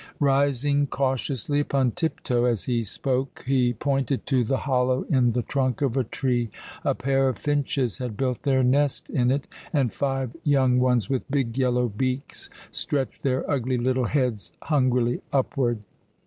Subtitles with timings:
[0.19, 5.43] Rising cautiously upon tip toe as he spoke, he pointed to the hollow in the
[5.43, 6.49] trunk of a tree.
[6.83, 11.29] A pair of finches had built their nest in it, and five young ones with
[11.29, 15.83] big yellow beaks stretched their ugly little heads hungrily upward.